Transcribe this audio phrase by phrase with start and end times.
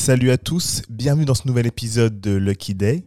[0.00, 3.04] Salut à tous, bienvenue dans ce nouvel épisode de Lucky Day.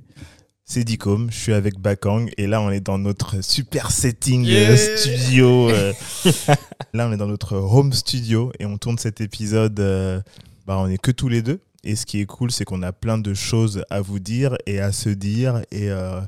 [0.64, 4.78] C'est Dicom, je suis avec Bakang et là on est dans notre super setting euh,
[4.78, 5.72] studio.
[5.72, 5.92] euh.
[6.94, 10.22] là on est dans notre home studio et on tourne cet épisode, euh,
[10.68, 11.62] bah, on est que tous les deux.
[11.84, 14.80] Et ce qui est cool, c'est qu'on a plein de choses à vous dire et
[14.80, 15.64] à se dire.
[15.72, 16.22] Et euh,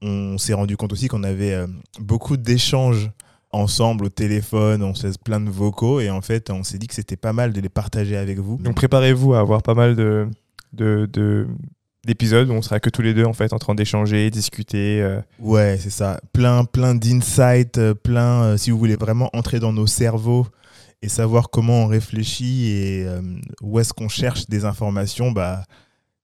[0.00, 1.58] on s'est rendu compte aussi qu'on avait
[1.98, 3.10] beaucoup d'échanges
[3.52, 6.86] ensemble au téléphone, on se laisse plein de vocaux et en fait on s'est dit
[6.86, 8.56] que c'était pas mal de les partager avec vous.
[8.58, 10.26] Donc préparez-vous à avoir pas mal de,
[10.72, 11.46] de, de-
[12.06, 15.00] d'épisodes où on sera que tous les deux en fait en train d'échanger, discuter.
[15.02, 15.20] euh.
[15.38, 16.20] Ouais, c'est ça.
[16.32, 18.42] Plein, plein d'insights, euh, plein.
[18.44, 20.46] euh, si vous voulez vraiment entrer dans nos cerveaux
[21.02, 23.20] et savoir comment on réfléchit et euh,
[23.60, 25.64] où est-ce qu'on cherche des informations, bah,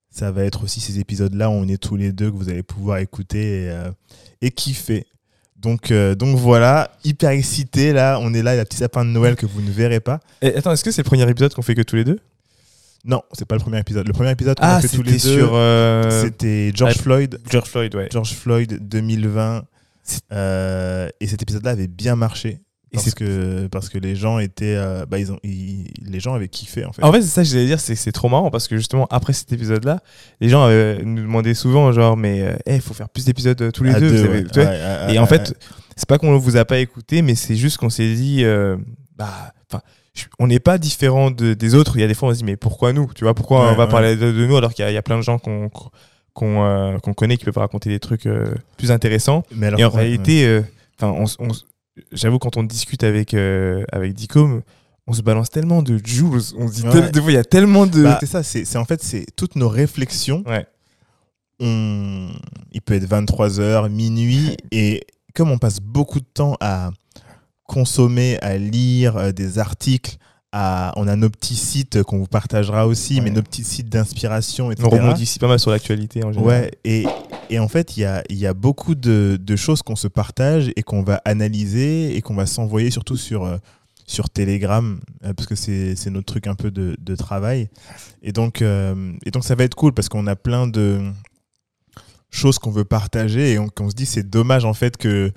[0.09, 2.63] ça va être aussi ces épisodes-là où on est tous les deux que vous allez
[2.63, 3.73] pouvoir écouter et,
[4.41, 5.05] et kiffer.
[5.61, 8.17] Donc, euh, donc voilà, hyper excité là.
[8.21, 9.99] On est là, il y a le petit sapin de Noël que vous ne verrez
[9.99, 10.21] pas.
[10.41, 12.19] Et attends, est-ce que c'est le premier épisode qu'on fait que tous les deux
[13.03, 14.07] Non, c'est pas le premier épisode.
[14.07, 17.41] Le premier épisode qu'on a fait tous les deux, sur euh, c'était George ah, Floyd.
[17.49, 18.07] George Floyd, ouais.
[18.11, 19.65] George Floyd 2020.
[20.31, 22.61] Euh, et cet épisode-là avait bien marché.
[22.91, 24.75] Et Parce c'est- que, parce que les gens étaient.
[24.75, 27.03] euh, bah, ils ont, ils- les gens avaient kiffé en fait.
[27.03, 29.33] En fait, c'est ça que j'allais dire, c'est c'est trop marrant parce que justement, après
[29.33, 30.01] cet épisode-là,
[30.41, 33.83] les gens avaient- nous demandaient souvent, genre, mais il faut faire plus d'épisodes euh, tous
[33.83, 34.09] les À deux.
[34.09, 34.45] deux, vous savez, ouais.
[34.51, 34.69] tu vois.
[34.69, 35.53] Ouais, ouais, Et en fait,
[35.95, 38.75] c'est pas qu'on vous a pas écouté, mais c'est juste qu'on s'est dit, euh,
[39.15, 39.83] bah, enfin,
[40.39, 41.95] on n'est pas différent de- des autres.
[41.95, 43.75] Il y a des fois, on se dit, mais pourquoi nous Tu vois, pourquoi on
[43.75, 45.37] va parler de, de nous alors qu'il y, a- il y a plein de gens
[45.37, 45.69] qu'on
[46.33, 49.43] qu'on euh, qu'on connaît qui peuvent raconter des trucs euh, plus intéressants.
[49.53, 50.61] Mais alors, Et en réalité, euh,
[50.99, 51.49] enfin, on on
[52.11, 54.61] j'avoue, quand on discute avec, euh, avec Dicom,
[55.07, 56.41] on se balance tellement de joules.
[56.57, 56.91] On se dit, Ouais.
[56.91, 58.03] tel- des fois, il y a tellement de.
[58.03, 60.43] Bah, c'est ça, c'est en fait, c'est toutes nos réflexions.
[60.45, 60.65] Ouais.
[61.59, 62.29] On,
[62.71, 65.01] il peut être 23h, minuit, et
[65.35, 66.91] comme on passe beaucoup de temps à
[67.63, 70.17] consommer, à lire euh, des articles,
[70.51, 73.21] à, on a nos petits sites qu'on vous partagera aussi, Ouais.
[73.21, 74.87] mais nos petits sites d'inspiration, etc.
[74.91, 76.61] on rebondit ici pas mal sur l'actualité en général.
[76.63, 77.05] Ouais, et,
[77.51, 80.71] et en fait, il y a, y a beaucoup de, de choses qu'on se partage
[80.75, 83.57] et qu'on va analyser et qu'on va s'envoyer surtout sur, euh,
[84.07, 87.69] sur Telegram, euh, parce que c'est notre truc un peu de, de travail.
[88.23, 90.99] Et donc, euh, et donc, ça va être cool parce qu'on a plein de
[92.31, 95.31] choses qu'on veut partager et on, qu'on se dit c'est dommage en fait que,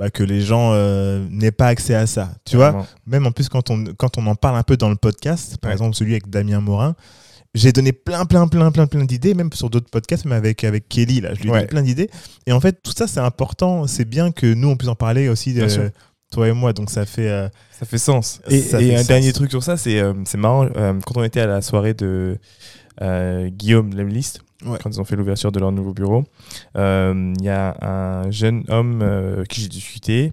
[0.00, 2.30] bah, que les gens euh, n'aient pas accès à ça.
[2.44, 4.96] Tu vois même en plus quand on, quand on en parle un peu dans le
[4.96, 5.74] podcast, par Ouais.
[5.74, 6.96] exemple celui avec Damien Morin,
[7.54, 10.88] j'ai donné plein, plein, plein, plein, plein d'idées, même sur d'autres podcasts, même avec, avec
[10.88, 11.58] Kelly, là, je lui ai Ouais.
[11.58, 12.08] donné plein d'idées.
[12.46, 15.28] Et en fait, tout ça, c'est important, c'est bien que nous, on puisse en parler
[15.28, 15.90] aussi, Bien euh,
[16.32, 17.28] toi et moi, donc ça fait...
[17.28, 18.40] euh, Ça fait sens.
[18.48, 19.06] Et, Ça et fait un sens.
[19.08, 20.68] dernier truc sur ça, c'est euh, c'est marrant.
[21.04, 22.38] quand on était à la soirée de
[23.48, 24.78] Guillaume Lemlist, Ouais.
[24.82, 26.24] quand ils ont fait l'ouverture de leur nouveau bureau,
[26.76, 30.32] euh, il y a un jeune homme euh, qui j'ai discuté.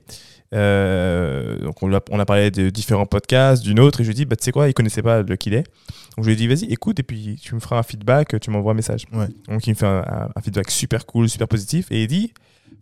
[0.53, 4.13] Euh, donc on, a, on a parlé de différents podcasts, d'une autre, et je lui
[4.13, 5.63] ai dit, bah, tu sais quoi, il connaissait pas le qu'il est.
[6.15, 8.49] Donc je lui ai dit, vas-y, écoute, et puis tu me feras un feedback, tu
[8.49, 9.03] m'envoies un message.
[9.13, 9.27] Ouais.
[9.47, 12.33] Donc il me fait un, un- un feedback super cool, super positif, et il dit,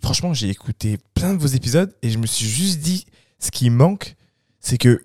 [0.02, 3.06] franchement, j'ai écouté plein de vos épisodes, et je me suis juste dit,
[3.40, 4.16] ce qui manque,
[4.60, 5.02] c'est que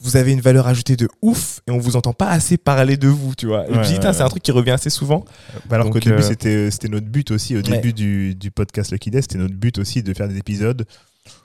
[0.00, 3.08] vous avez une valeur ajoutée de ouf et on vous entend pas assez parler de
[3.08, 3.66] vous, tu vois.
[3.68, 5.24] Et Ouais, ouais, c'est un truc qui revient assez souvent.
[5.68, 8.92] bah alors qu'au début, euh, c'était c'était notre but aussi, au début du, du podcast
[8.92, 10.86] Lucky Day, c'était notre but aussi de faire des épisodes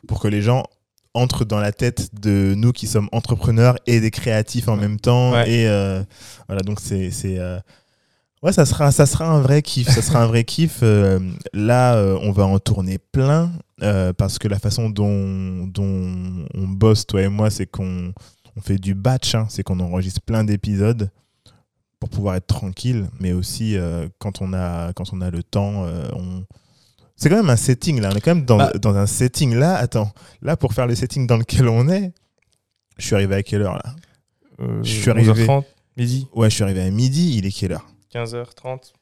[0.08, 0.64] pour que les gens
[1.14, 5.34] entrent dans la tête de nous qui sommes entrepreneurs et des créatifs en même temps.
[5.44, 6.04] Et euh,
[6.48, 7.12] voilà, donc c'est...
[7.12, 7.60] c'est, euh,
[8.44, 9.88] Ouais, ça sera, ça sera un vrai kiff.
[9.88, 10.80] Ça sera un vrai kiff.
[10.82, 11.20] Euh,
[11.54, 13.52] là, euh, on va en tourner plein
[13.84, 16.12] euh, parce que la façon dont, dont
[16.56, 18.14] on bosse, toi et moi, c'est qu'on
[18.58, 19.36] on fait du batch.
[19.36, 19.48] hein.
[19.50, 21.10] c'est qu'on enregistre plein d'épisodes
[22.00, 25.86] pour pouvoir être tranquille, mais aussi euh, quand, on a, quand on a le temps,
[25.86, 26.44] euh, on...
[27.16, 28.10] c'est quand même un setting là.
[28.12, 28.72] On est quand même dans, Bah.
[28.82, 29.76] dans un setting là.
[29.76, 32.12] Attends, là pour faire le setting dans lequel on est,
[32.98, 33.96] je suis arrivé à quelle heure là?
[34.60, 35.32] Euh, Je suis arrivé.
[35.32, 35.64] 11h30,
[35.98, 37.36] midi, Ouais, je suis arrivé à midi.
[37.38, 37.88] Il est quelle heure?
[38.14, 38.94] 15h30.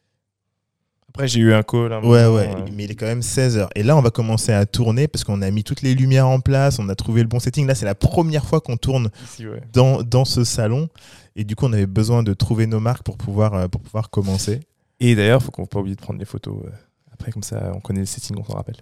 [1.10, 1.92] Après, j'ai eu un call.
[1.94, 3.68] un Ouais, moment, ouais, euh, mais il est quand même 16h.
[3.76, 6.40] Et là, on va commencer à tourner parce qu'on a mis toutes les lumières en
[6.40, 7.68] place, on a trouvé le bon setting.
[7.68, 9.62] Là, c'est la première fois qu'on tourne ici, ouais.
[9.74, 10.88] dans, dans ce salon.
[11.36, 14.10] Et du coup, on avait besoin de trouver nos marques pour pouvoir, euh, pour pouvoir
[14.10, 14.60] commencer.
[15.00, 16.56] Et d'ailleurs, faut qu'on pas oublier de prendre des photos.
[16.66, 16.70] euh,
[17.14, 18.78] Après, comme ça, on connaît le setting, on s'en rappelle.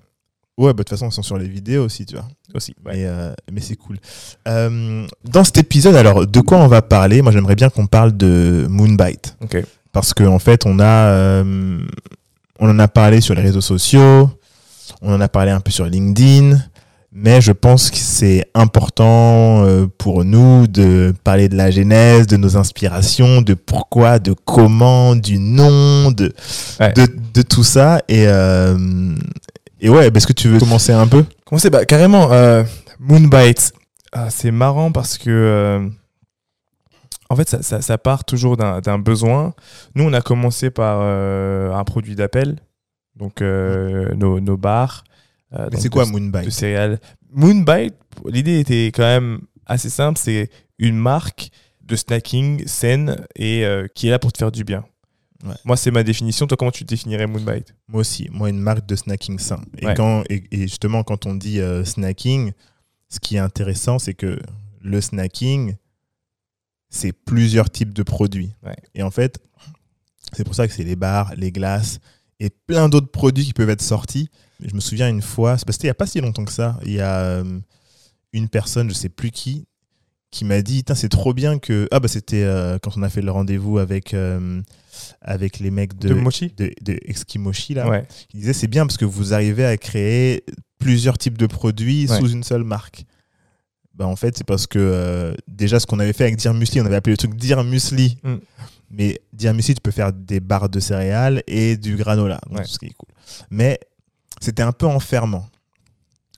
[0.57, 2.25] Ouais, bah, de toute façon, ils sont sur les vidéos aussi, tu vois.
[2.55, 2.73] Aussi.
[2.83, 2.93] ouais.
[2.95, 3.97] Mais, euh, mais c'est cool.
[4.47, 7.21] Euh, dans cet épisode, alors, de quoi on va parler?
[7.21, 9.37] Moi, j'aimerais bien qu'on parle de Moonbite.
[9.41, 9.63] Ok.
[9.91, 11.79] Parce qu'en en fait, on a, euh,
[12.59, 14.29] on en a parlé sur les réseaux sociaux,
[15.01, 16.57] on en a parlé un peu sur LinkedIn,
[17.11, 22.37] mais je pense que c'est important euh, pour nous de parler de la genèse, de
[22.37, 26.33] nos inspirations, de pourquoi, de comment, du nom, de,
[26.79, 26.93] Ouais.
[26.93, 28.01] de, de tout ça.
[28.07, 28.77] Et, euh,
[29.81, 31.25] et ouais, est-ce que tu veux commencer un peu?
[31.45, 32.63] Comment c'est bah, Carrément, euh,
[32.99, 33.73] Moonbite.
[34.11, 35.29] Ah, c'est marrant parce que.
[35.29, 35.87] euh,
[37.29, 39.53] en fait, ça, ça- ça part toujours d'un besoin.
[39.95, 42.57] Nous, on a commencé par euh, un produit d'appel,
[43.15, 45.03] donc euh, nos, nos bars.
[45.53, 46.99] euh, Mais c'est quoi de- de Moonbite céréales.
[47.31, 47.95] Moonbite,
[48.25, 50.17] l'idée était quand même assez simple.
[50.19, 51.49] C'est une marque
[51.81, 53.65] de snacking saine et
[53.95, 54.83] qui est là pour te faire du bien.
[55.45, 55.53] Ouais.
[55.65, 56.47] Moi, c'est ma définition.
[56.47, 59.61] Toi, comment tu définirais Moonbite Moi aussi, moi une marque de snacking sain.
[59.77, 59.93] Et, Ouais.
[59.93, 62.51] quand, et, et justement, quand on dit snacking,
[63.09, 64.39] ce qui est intéressant, c'est que
[64.81, 65.75] le snacking,
[66.89, 68.53] c'est plusieurs types de produits.
[68.63, 68.75] Ouais.
[68.95, 69.39] Et en fait,
[70.33, 71.99] c'est pour ça que c'est les bars, les glaces
[72.39, 74.29] et plein d'autres produits qui peuvent être sortis.
[74.63, 76.93] Je me souviens une fois, c'était il n'y a pas si longtemps que ça, il
[76.93, 77.59] y a euh,
[78.33, 79.67] une personne, je sais plus qui,
[80.31, 81.87] qui m'a dit c'est trop bien que.
[81.91, 84.61] Ah, bah c'était euh, quand on a fait le rendez-vous avec, euh,
[85.21, 87.89] avec les mecs de, De Mochi de, là.
[87.89, 88.07] Ouais.
[88.33, 90.43] Il disait c'est bien parce que vous arrivez à créer
[90.79, 92.19] plusieurs types de produits Ouais.
[92.19, 93.05] sous une seule marque.
[93.97, 96.79] Bah, en fait, c'est parce que euh, déjà ce qu'on avait fait avec Dear Musli,
[96.81, 98.17] on avait appelé le truc Dear Musli.
[98.23, 98.35] Mm.
[98.91, 102.65] Mais Dear Musli, tu peux faire des barres de céréales et du granola, donc Ouais.
[102.65, 103.09] ce qui est cool.
[103.49, 103.79] Mais
[104.39, 105.49] c'était un peu enfermant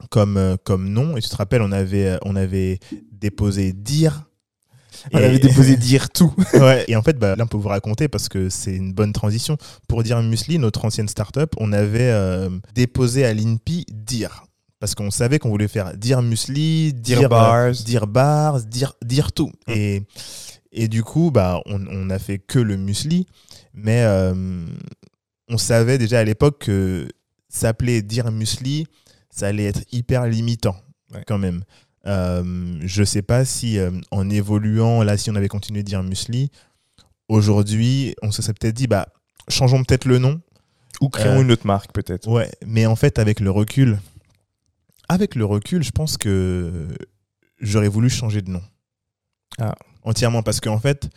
[0.09, 1.17] comme, euh, comme nom.
[1.17, 2.79] Et tu te rappelles, on avait, euh, on avait
[3.11, 4.23] déposé Dear.
[5.13, 6.33] On Et- avait déposé dire tout.
[6.55, 9.13] ouais, et en fait, bah, là, on peut vous raconter parce que c'est une bonne
[9.13, 9.57] transition.
[9.87, 14.45] Pour dire Musli, notre ancienne startup, on avait euh, déposé à l'INPI dire.
[14.79, 17.71] Parce qu'on savait qu'on voulait faire dire Musli, dire, Dire euh, bars.
[17.71, 19.51] dire bars, dire, dire tout.
[19.67, 19.71] Mm.
[19.71, 20.03] Et,
[20.71, 23.27] et du coup, bah, on, on a fait que le Musli.
[23.73, 24.65] Mais euh,
[25.49, 27.07] on savait déjà à l'époque que
[27.49, 28.87] s'appeler dire Musli,
[29.29, 30.75] ça allait être hyper limitant
[31.13, 31.23] Ouais.
[31.25, 31.63] quand même.
[32.05, 36.03] Euh, je sais pas si euh, en évoluant, là, si on avait continué de dire
[36.03, 36.51] Musli,
[37.27, 39.07] aujourd'hui, on se serait peut-être dit, bah,
[39.47, 40.39] changeons peut-être le nom.
[41.01, 42.27] Ou créons une autre marque, peut-être.
[42.27, 43.99] Ouais, mais en fait, avec le recul,
[45.09, 46.87] avec le recul, je pense que
[47.59, 48.61] j'aurais voulu changer de nom.
[49.59, 49.75] Ah.
[50.03, 51.09] Entièrement, parce qu'en fait,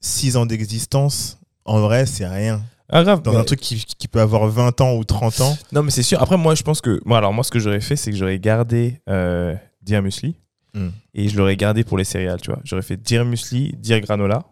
[0.00, 2.62] six ans d'existence, en vrai, c'est rien.
[2.90, 3.22] Ah, grave.
[3.22, 5.56] Dans mais- un truc qui, qui peut avoir 20 ans ou 30 ans.
[5.72, 6.20] Non, mais c'est sûr.
[6.22, 7.00] Après, moi, je pense que.
[7.04, 10.36] Moi, alors, moi, ce que j'aurais fait, c'est que j'aurais gardé euh, Dire Musli
[10.74, 10.90] Hmm.
[11.14, 12.60] et je l'aurais gardé pour les céréales, tu vois.
[12.62, 14.44] J'aurais fait Dire Musli, Dire Granola.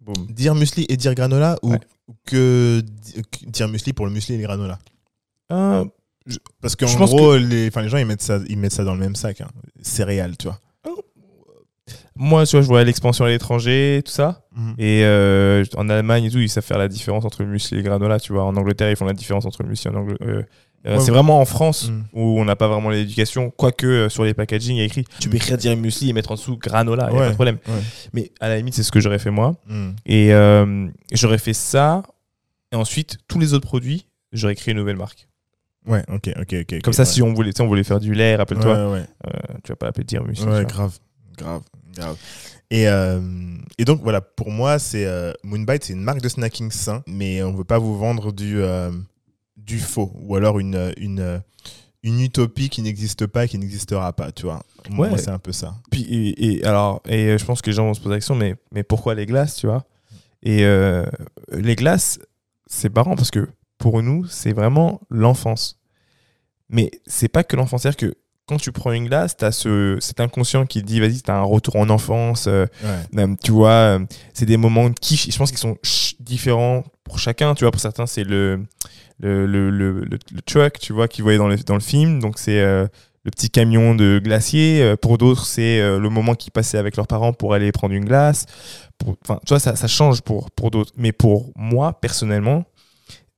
[0.00, 0.26] Boum.
[0.30, 1.80] Dire muesli et dire granola ou Ouais.
[2.26, 2.82] que,
[3.46, 4.78] dire muesli pour le muesli et les granola
[6.30, 6.32] Ah,
[6.62, 8.94] Parce qu'en Je gros, les, enfin, les gens, ils mettent, ça, ils mettent ça dans
[8.94, 9.40] le même sac.
[9.40, 9.48] hein.
[9.82, 10.58] Céréales, tu vois.
[12.16, 14.46] moi, tu vois, je vois l'expansion à l'étranger, tout ça.
[14.56, 14.74] Mhm.
[14.78, 17.82] Et euh, en Allemagne et tout, ils savent faire la différence entre le muesli et
[17.82, 18.44] le granola, tu vois.
[18.44, 20.26] En Angleterre, ils font la différence entre le muesli et en Angleterre.
[20.28, 20.42] euh,
[20.86, 21.00] Ouais.
[21.00, 22.02] c'est vraiment en France Mm.
[22.12, 25.06] où on n'a pas vraiment l'éducation, quoique euh, sur les packaging, il y a écrit
[25.18, 27.24] tu peux écrire dire muesli et mettre en dessous granola, il y a Ouais.
[27.24, 27.58] pas de problème.
[27.66, 27.82] Ouais.
[28.12, 29.56] Mais à la limite, c'est ce que j'aurais fait moi.
[29.66, 29.96] Mhm.
[30.04, 32.02] Et euh, j'aurais fait ça.
[32.70, 35.26] Et ensuite, tous les autres produits, j'aurais créé une nouvelle marque.
[35.86, 36.82] Ouais, ok, ok, ok.
[36.82, 39.06] Comme ça, si on voulait, on voulait faire du lait, rappelle-toi, Ouais, ouais.
[39.26, 40.46] euh, tu vas pas l'appeler dire muesli.
[40.46, 40.98] Ouais, grave,
[41.36, 41.62] grave,
[41.94, 42.16] grave.
[42.70, 43.20] Et, euh,
[43.78, 47.42] et donc voilà, pour moi, c'est euh, Moonbite, c'est une marque de snacking sain, mais
[47.42, 48.90] on veut pas vous vendre du, euh,
[49.56, 51.42] du faux ou alors une, une,
[52.02, 54.62] une utopie qui n'existe pas et qui n'existera pas, tu vois.
[54.90, 55.18] Moi, Ouais.
[55.18, 55.74] c'est un peu ça.
[55.90, 58.34] Puis, et, et alors, et je pense que les gens vont se poser la question,
[58.34, 59.84] mais, mais pourquoi les glaces, tu vois?
[60.42, 61.04] Et euh,
[61.52, 62.18] les glaces,
[62.66, 63.48] c'est marrant parce que
[63.78, 65.78] pour nous, c'est vraiment l'enfance.
[66.74, 68.14] Mais c'est pas que l'enfance, c'est-à-dire que
[68.46, 71.36] quand tu prends une glace, tu as ce, cet inconscient qui dit, vas-y, tu as
[71.36, 73.22] un retour en enfance, euh, Ouais.
[73.22, 73.98] euh, tu vois, euh,
[74.34, 75.30] c'est des moments de kiff.
[75.32, 75.78] Je pense qu'ils sont
[76.20, 77.70] différents pour chacun, tu vois.
[77.70, 78.64] Pour certains, c'est le,
[79.20, 82.18] le, le, le, truck, tu vois, qu'ils voyaient dans le, dans le film.
[82.20, 82.86] Donc, c'est euh,
[83.24, 84.94] le petit camion de glacier.
[85.00, 88.44] Pour d'autres, c'est le moment qu'ils passaient avec leurs parents pour aller prendre une glace.
[89.22, 90.92] Enfin, tu vois, ça, ça change pour, pour d'autres.
[90.98, 92.64] Mais pour moi, personnellement,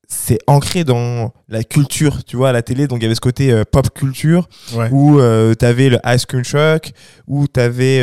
[0.09, 2.87] c'est ancré dans la culture, tu vois, à la télé.
[2.87, 4.89] Donc, il y avait ce côté euh, pop culture Ouais.
[4.93, 5.19] où
[5.55, 6.93] tu avais le ice cream truck,
[7.27, 7.99] où tu avais.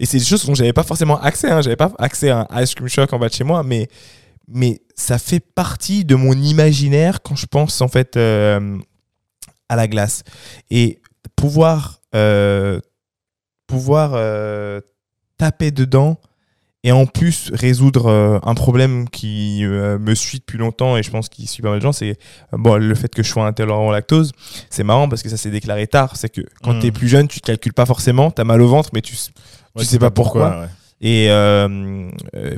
[0.00, 1.50] et c'est des choses dont j'avais pas forcément accès.
[1.50, 3.88] Hein, j'avais pas accès à un ice cream truck en bas de chez moi, mais,
[4.48, 8.78] mais ça fait partie de mon imaginaire quand je pense en fait euh,
[9.68, 10.22] à la glace.
[10.70, 11.00] Et
[11.36, 12.80] pouvoir, euh,
[13.66, 14.80] pouvoir euh,
[15.38, 16.18] taper dedans
[16.84, 21.10] et en plus résoudre euh, un problème qui euh, me suit depuis longtemps et je
[21.10, 22.10] pense qu'il suit pas mal de gens, c'est
[22.52, 24.32] euh, bon, le fait que je sois intolérant au lactose.
[24.68, 26.16] C'est marrant parce que ça s'est déclaré tard.
[26.16, 26.80] C'est que quand Mm.
[26.80, 29.14] tu es plus jeune, tu calcules pas forcément, tu as mal au ventre, mais tu,
[29.76, 30.60] Ouais, sais pas pourquoi.
[30.60, 30.66] ouais.
[31.00, 32.10] et euh,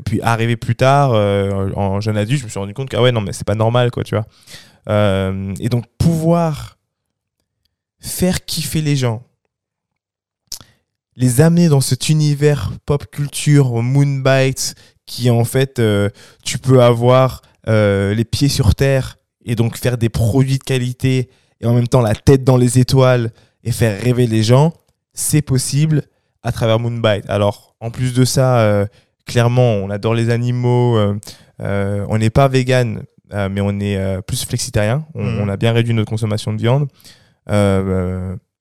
[0.07, 3.03] puis arrivé plus tard, euh, en jeune adulte, je me suis rendu compte que ah
[3.03, 4.25] ouais non mais c'est pas normal quoi, tu vois.
[4.89, 6.77] Euh, et donc pouvoir
[8.01, 9.23] faire kiffer les gens,
[11.17, 14.75] les amener dans cet univers pop culture, Moonbite,
[15.07, 16.09] qui en fait euh,
[16.45, 21.29] tu peux avoir euh, les pieds sur terre et donc faire des produits de qualité
[21.61, 23.31] et en même temps la tête dans les étoiles
[23.63, 24.73] et faire rêver les gens,
[25.13, 26.03] c'est possible
[26.43, 27.25] à travers Moonbite.
[27.29, 28.87] Alors, en plus de ça, euh,
[29.27, 30.99] clairement, on adore les animaux,
[31.59, 33.03] on n'est pas vegan,
[33.33, 35.07] mais on est plus flexitarien.
[35.15, 35.41] On, Mhm.
[35.43, 36.89] on a bien réduit notre consommation de viande.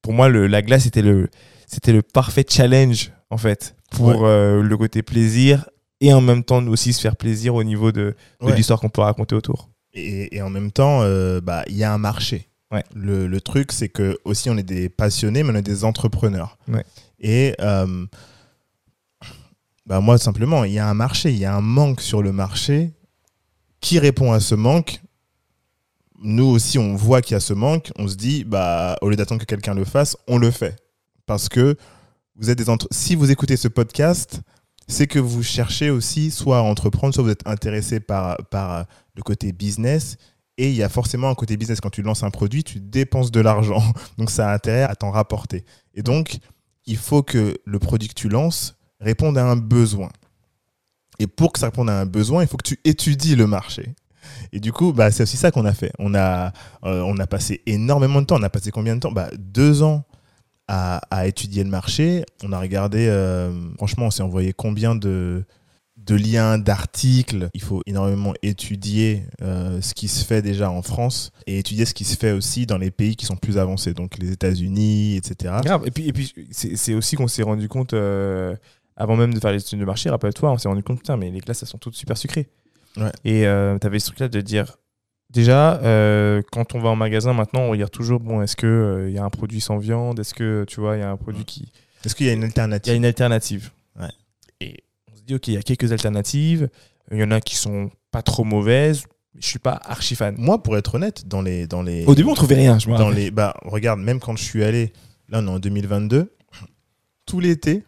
[0.02, 1.30] Pour moi, le, la glace était le,
[1.74, 4.18] c'était le parfait challenge, en fait, pour Ouais.
[4.22, 5.70] euh, le côté plaisir
[6.02, 8.56] et en même temps aussi se faire plaisir au niveau de, de Ouais.
[8.56, 9.70] l'histoire qu'on peut raconter autour.
[9.94, 12.50] Et, et en même temps, euh, bah, il y a un marché.
[12.72, 12.84] Ouais.
[12.96, 16.58] Le, le truc, c'est que aussi on est des passionnés, mais on est des entrepreneurs.
[17.20, 18.06] Et euh,
[19.86, 22.32] bah, moi, simplement, il y a un marché, il y a un manque sur le
[22.32, 22.92] marché.
[23.82, 25.02] Qui répond à ce manque
[26.22, 27.92] Nous aussi, on voit qu'il y a ce manque.
[27.98, 30.78] On se dit, bah, au lieu d'attendre que quelqu'un le fasse, on le fait.
[31.26, 31.76] Parce que
[32.36, 34.42] vous êtes des entre- si vous écoutez ce podcast,
[34.88, 39.22] c'est que vous cherchez aussi soit à entreprendre, soit vous êtes intéressé par, par le
[39.24, 40.18] côté business.
[40.58, 41.80] Et il y a forcément un côté business.
[41.82, 43.82] Quand tu lances un produit, tu dépenses de l'argent.
[44.18, 45.66] Donc ça a intérêt à t'en rapporter.
[45.96, 46.38] Et donc,
[46.86, 50.10] il faut que le produit que tu lances réponde à un besoin.
[51.20, 53.96] Et pour que ça réponde à un besoin, il faut que tu étudies le marché.
[54.52, 55.92] Et du coup, bah, c'est aussi ça qu'on a fait.
[56.00, 56.48] On a,
[56.86, 58.38] euh, on a passé énormément de temps.
[58.40, 59.12] On a passé combien de temps?
[59.12, 60.06] Bah, Deux ans
[60.68, 62.24] à, à étudier le marché.
[62.44, 65.44] On a regardé, euh, franchement, on s'est envoyé combien de,
[65.98, 67.50] de liens, d'articles.
[67.54, 71.94] Il faut énormément étudier euh, ce qui se fait déjà en France et étudier ce
[71.94, 75.56] qui se fait aussi dans les pays qui sont plus avancés, donc les États-Unis, etc.
[75.64, 75.84] Grave.
[75.86, 78.56] Et puis, et puis c'est aussi qu'on s'est rendu compte, euh,
[78.96, 81.30] avant même de faire les études de marché, rappelle-toi, on s'est rendu compte, putain, mais
[81.30, 82.48] les glaces, elles sont toutes super sucrées.
[82.96, 83.12] Ouais.
[83.26, 84.78] Et tu avais ce truc-là de dire,
[85.34, 89.14] déjà, euh, quand on va en magasin, maintenant, on regarde toujours, bon, est-ce qu'il il
[89.14, 90.20] y a un produit sans viande?
[90.20, 91.72] Est-ce que, tu vois, il y a un produit qui...
[92.06, 93.72] Est-ce qu'il y a une Il y a alternative une alternative.
[94.00, 94.08] Ouais.
[94.62, 96.70] Et on se dit, ok, il y a quelques alternatives.
[97.12, 99.04] Il y en a qui sont pas trop mauvaises.
[99.36, 100.36] mais Je suis pas archi fan.
[100.38, 102.78] Moi, pour être honnête, dans les, dans les, Au début, on trouvait rien.
[102.80, 103.16] Je dans rappelle.
[103.16, 104.92] les, bah, regarde, même quand je suis allé,
[105.30, 106.34] là, on est en 2022,
[107.26, 107.84] tout l'été,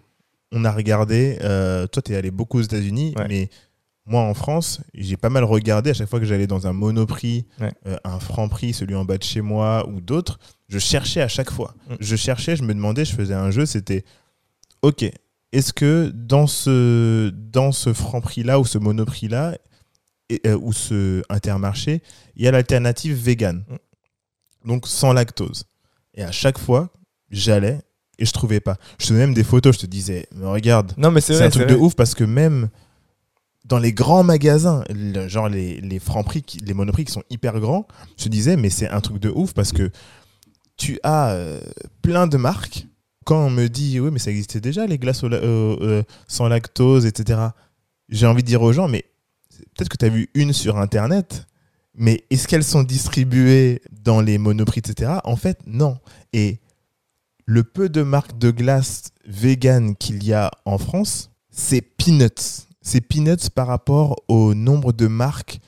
[0.51, 1.37] on a regardé.
[1.41, 3.25] euh, toi, tu es allé beaucoup aux États-Unis, Ouais.
[3.27, 3.49] mais
[4.05, 7.45] moi, en France, j'ai pas mal regardé à chaque fois que j'allais dans un monoprix,
[7.59, 7.71] Ouais.
[7.87, 10.39] euh, un franc prix, celui en bas de chez moi ou d'autres.
[10.67, 11.73] Je cherchais à chaque fois.
[11.89, 11.93] Mm.
[11.99, 14.03] Je cherchais, je me demandais, je faisais un jeu, c'était
[14.83, 15.03] OK,
[15.51, 19.57] est-ce que dans ce, dans ce franc prix-là ou ce monoprix-là,
[20.29, 22.01] et, euh, ou ce intermarché,
[22.35, 23.63] il y a l'alternative vegan.
[23.67, 24.67] Mm.
[24.67, 25.65] Donc sans lactose.
[26.15, 26.89] Et à chaque fois,
[27.31, 27.79] j'allais
[28.17, 28.77] et je trouvais pas.
[28.99, 31.49] Je te donnais même des photos, je te disais, mais regarde, Non, mais c'est un
[31.49, 32.69] truc de ouf parce que même
[33.65, 34.83] dans les grands magasins,
[35.27, 38.69] genre les, les francs prix, les monoprix qui sont hyper grands, je te disais, mais
[38.69, 39.91] c'est un truc de ouf parce que
[40.77, 41.59] tu as euh,
[42.01, 42.87] plein de marques.
[43.25, 45.29] Quand on me dit, oui, mais ça existait déjà, les glaces euh,
[45.81, 47.39] euh, sans lactose, etc.,
[48.07, 49.05] j'ai envie de dire aux gens, mais
[49.73, 51.47] peut-être que tu as vu une sur Internet,
[51.95, 55.13] mais est-ce qu'elles sont distribuées dans les monoprix, etc.
[55.23, 55.97] En fait, non.
[56.33, 56.59] Et
[57.45, 62.67] le peu de marques de glace vegan qu'il y a en France, c'est peanuts.
[62.85, 65.59] C'est peanuts par rapport au nombre de marques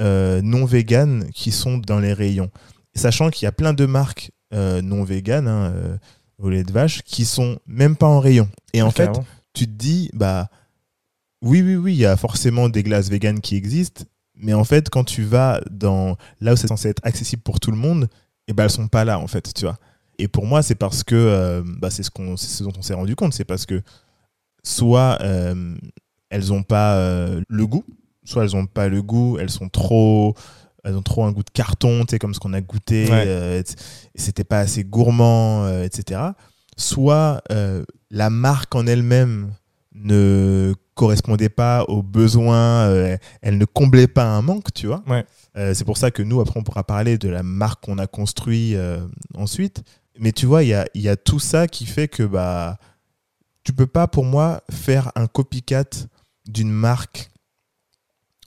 [0.00, 2.50] euh, non véganes qui sont dans les rayons.
[2.96, 5.96] Sachant qu'il y a plein de marques euh, non véganes, hein, euh,
[6.38, 8.48] au lait de vache, qui sont même pas en rayon.
[8.72, 9.24] Et en fait, Carrément.
[9.52, 10.48] tu te dis, bah
[11.42, 14.02] oui, oui, oui, il y a forcément des glaces véganes qui existent,
[14.34, 17.70] mais en fait, quand tu vas dans là où c'est censé être accessible pour tout
[17.70, 18.08] le monde,
[18.48, 19.78] et ben elles sont pas là en fait, tu vois.
[20.18, 22.94] Et pour moi, c'est parce que bah, c'est ce qu'on, c'est ce dont on s'est
[22.94, 23.80] rendu compte, c'est parce que
[24.64, 25.18] soit
[26.34, 27.84] elles ont pas euh, le goût,
[28.24, 30.34] soit elles ont pas le goût, elles sont trop
[30.86, 33.24] elles ont trop un goût de carton, tu sais, comme ce qu'on a goûté, Ouais.
[33.26, 33.62] euh,
[34.14, 36.20] c'était pas assez gourmand, euh, etc.
[36.76, 39.52] Soit euh, la marque en elle-même
[39.94, 45.02] ne correspondait pas aux besoins, euh, elle ne comblait pas un manque, tu vois.
[45.06, 45.24] Ouais.
[45.56, 48.06] Euh, c'est pour ça que nous, après, on pourra parler de la marque qu'on a
[48.06, 49.82] construit euh, ensuite.
[50.18, 52.78] Mais tu vois, il y a, y a tout ça qui fait que bah,
[53.64, 55.84] tu peux pas, pour moi, faire un copycat
[56.46, 57.30] d'une marque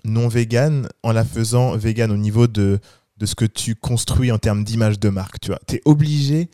[0.04, 2.80] non vegan en la faisant vegan au niveau de,
[3.18, 5.40] de ce que tu construis en termes d'image de marque.
[5.40, 6.50] Tu vois, es obligé,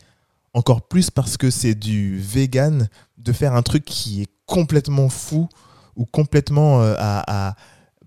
[0.54, 5.48] encore plus parce que c'est du vegan, de faire un truc qui est complètement fou
[5.96, 7.56] ou complètement euh, à, à-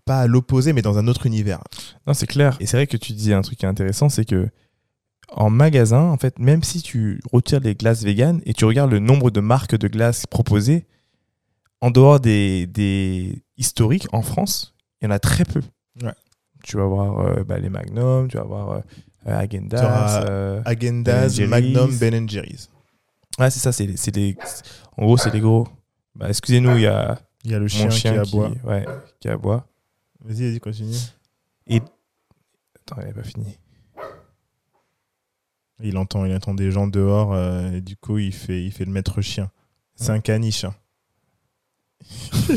[0.06, 1.62] pas à l'opposé, mais dans un autre univers.
[2.06, 2.56] Non, c'est clair.
[2.62, 4.50] Et c'est vrai que tu dis un truc qui est intéressant, c'est que
[5.29, 9.00] en magasin, en fait, même si tu retires les glaces véganes et tu regardes le
[9.00, 10.86] nombre de marques de glaces proposées,
[11.82, 15.62] en dehors des, des historiques en France, il y en a très peu.
[16.02, 16.14] Ouais.
[16.64, 18.82] Tu vas voir euh, bah, les Magnum, tu vas voir euh,
[19.26, 20.24] Agendas.
[20.28, 21.96] euh, Agendas, Ben Magnum.
[21.98, 22.70] Ben Jerry's.
[23.40, 24.36] Ouais, c'est ça, c'est les, c'est les-
[24.98, 25.68] En gros, c'est les gros.
[26.16, 28.52] Bah, excusez-nous, il y a y a le chien, qui aboie.
[28.64, 28.86] ouais,
[29.20, 29.68] qui aboie.
[30.26, 30.96] Vas-y, vas-y, continue.
[31.70, 33.58] Attends, il n'est pas fini.
[35.82, 38.86] Il entend, il entend des gens dehors, euh, et du coup, il fait, il fait
[38.86, 39.52] le maître chien.
[39.96, 40.64] C'est un caniche.
[40.64, 40.76] hein.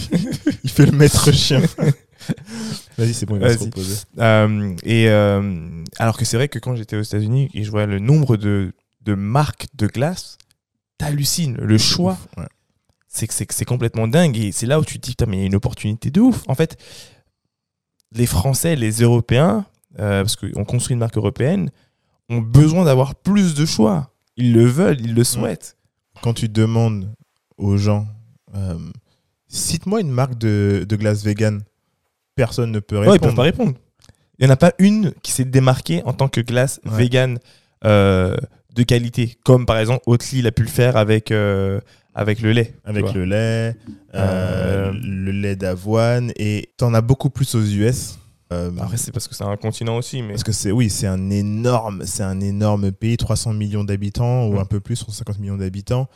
[0.64, 1.60] il fait le maître chien.
[2.98, 3.96] Vas-y, c'est bon, il va se reposer.
[4.18, 7.86] Euh, et euh, alors que c'est vrai que quand j'étais aux États-Unis et je vois
[7.86, 10.38] le nombre de, de marques de glace,
[10.98, 11.56] t'hallucines.
[11.56, 12.46] Le choix, ouais.
[13.08, 14.36] c'est que c'est que c'est complètement dingue.
[14.36, 16.20] Et c'est là où tu te dis, putain, mais il y a une opportunité de
[16.20, 16.42] ouf.
[16.46, 16.76] En fait,
[18.12, 19.64] les Français, les Européens,
[19.98, 21.70] euh, parce qu'on construit une marque européenne,
[22.28, 24.12] ont besoin d'avoir plus de choix.
[24.36, 25.76] Ils le veulent, ils le souhaitent.
[26.22, 27.12] Quand tu demandes
[27.56, 28.06] aux gens,
[29.50, 31.60] cite-moi une marque de, de glace vegan,
[32.34, 33.16] personne ne peut répondre.
[33.16, 33.74] ils peuvent pas répondre.
[34.38, 36.96] Il n'y en a pas une qui s'est démarquée en tant que glace Ouais.
[36.96, 37.38] vegan
[37.84, 38.36] euh,
[38.74, 41.80] de qualité, comme par exemple Oatly l'a pu le faire avec, euh,
[42.14, 42.74] avec le lait.
[42.84, 43.76] Avec le lait,
[44.14, 48.18] euh, le lait d'avoine, et t'en as beaucoup plus aux US.
[48.50, 51.30] Après, c'est parce que c'est un continent aussi, mais parce que c'est oui, c'est un
[51.30, 56.08] énorme, c'est un énorme pays, 300 millions d'habitants ou un peu plus, 150 millions d'habitants.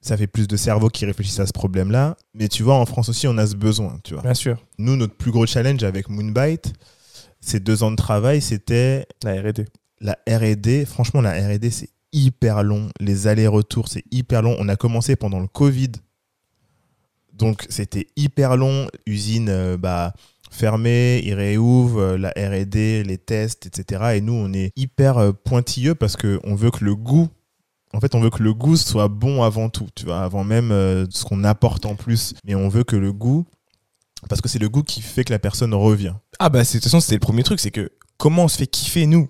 [0.00, 2.16] Ça fait plus de cerveaux qui réfléchissent à ce problème-là.
[2.34, 3.98] Mais tu vois, en France aussi, on a ce besoin.
[4.04, 4.22] Tu vois.
[4.22, 6.72] bien sûr, Nous, notre plus gros challenge avec Moonbite,
[7.40, 9.66] ces deux ans de travail, c'était la R&D.
[10.00, 10.84] la R&D.
[10.84, 12.88] Franchement, la R&D, c'est hyper long.
[13.00, 14.56] Les allers-retours, c'est hyper long.
[14.58, 15.92] On a commencé pendant le Covid.
[17.32, 18.88] Donc, c'était hyper long.
[19.06, 20.12] Usine euh, bah,
[20.50, 24.16] fermée, ils réouvrent, euh, la R&D, les tests, etc.
[24.16, 27.28] Et nous, on est hyper euh, pointilleux parce qu'on veut que le goût...
[27.94, 30.72] En fait, on veut que le goût soit bon avant tout, tu vois, avant même
[30.72, 32.34] euh, ce qu'on apporte en plus.
[32.44, 33.46] Mais on veut que le goût...
[34.28, 36.14] Parce que c'est le goût qui fait que la personne revient.
[36.40, 38.66] Ah bah, de toute façon, c'était le premier truc, c'est que comment on se fait
[38.66, 39.28] kiffer, nous?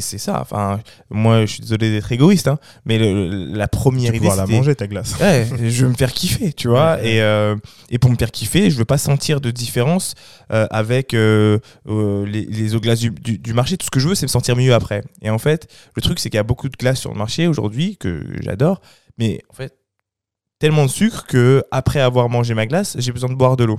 [0.00, 0.40] C'est ça.
[0.40, 4.18] Enfin, moi, je suis désolé d'être égoïste, hein, mais le- la Tu première vas idée,
[4.18, 5.14] pouvoir la manger, ta glace.
[5.20, 6.96] Ouais, je veux me faire kiffer, tu vois.
[6.96, 7.08] Ouais.
[7.16, 7.54] Et, euh,
[7.90, 10.14] et pour me faire kiffer, je veux pas sentir de différence
[10.52, 13.76] euh, avec euh, les, les autres glaces du, du- du marché.
[13.76, 15.02] Tout ce que je veux, c'est me sentir mieux après.
[15.22, 17.46] Et en fait, le truc, c'est qu'il y a beaucoup de glaces sur le marché
[17.46, 18.80] aujourd'hui que j'adore,
[19.18, 19.74] mais en fait,
[20.58, 23.78] tellement de sucre que après avoir mangé ma glace, j'ai besoin de boire de l'eau.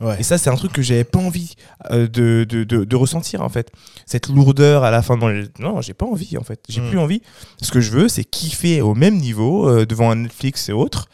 [0.00, 0.16] Ouais.
[0.18, 1.54] Et ça, c'est un truc que j'avais pas envie
[1.90, 3.70] euh, de, de, de- de ressentir, en fait.
[4.06, 5.48] Cette lourdeur à la fin de mon...
[5.60, 6.60] Non, j'ai pas envie, en fait.
[6.68, 6.88] J'ai Mm.
[6.90, 7.22] plus envie.
[7.62, 11.06] Ce que je veux, c'est kiffer au même niveau, euh, devant un Netflix et autres,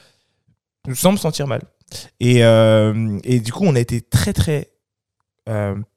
[0.95, 1.61] sans me sentir mal.
[2.21, 4.71] Et, euh, et du coup, on a été très, très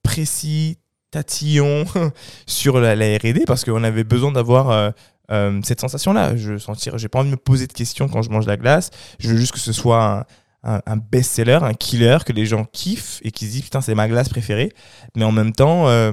[0.02, 0.78] précis,
[1.12, 1.86] tatillon
[2.48, 4.94] sur la, la R&D, parce qu'on avait besoin d'avoir...
[5.64, 8.46] cette sensation-là, je sentir, j'ai pas envie de me poser de questions quand je mange
[8.46, 8.90] la glace.
[9.20, 10.26] Je veux juste que ce soit un,
[10.64, 13.96] un, un best-seller, un killer, que les gens kiffent et qui se disent putain c'est
[13.96, 14.72] ma glace préférée,
[15.16, 16.12] mais en même temps euh,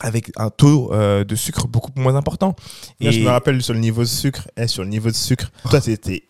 [0.00, 2.54] avec un taux euh, de sucre beaucoup moins important.
[3.00, 4.46] Là, je me rappelle sur le niveau de sucre.
[4.56, 6.24] Eh, sur le niveau de sucre, toi, t'étais